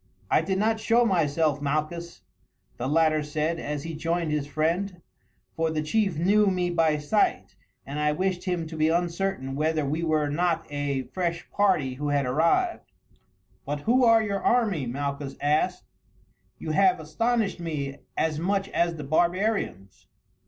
"I 0.31 0.41
did 0.41 0.57
not 0.57 0.79
show 0.79 1.05
myself, 1.05 1.61
Malchus," 1.61 2.23
the 2.77 2.87
latter 2.87 3.21
said 3.21 3.59
as 3.59 3.83
he 3.83 3.93
joined 3.93 4.31
his 4.31 4.47
friend, 4.47 4.99
"for 5.55 5.69
the 5.69 5.83
chief 5.83 6.17
knew 6.17 6.47
me 6.47 6.71
by 6.71 6.97
sight, 6.97 7.55
and 7.85 7.99
I 7.99 8.11
wished 8.11 8.45
him 8.45 8.65
to 8.65 8.75
be 8.75 8.89
uncertain 8.89 9.53
whether 9.53 9.85
we 9.85 10.01
were 10.01 10.27
not 10.27 10.65
a 10.71 11.03
fresh 11.03 11.47
party 11.51 11.93
who 11.93 12.09
had 12.09 12.25
arrived." 12.25 12.91
"But 13.63 13.81
who 13.81 14.03
are 14.03 14.23
your 14.23 14.41
army?" 14.41 14.87
Malchus 14.87 15.35
asked; 15.39 15.83
"you 16.57 16.71
have 16.71 16.99
astonished 16.99 17.59
me 17.59 17.97
as 18.17 18.39
much 18.39 18.69
as 18.69 18.95
the 18.95 19.03
barbarians." 19.03 20.07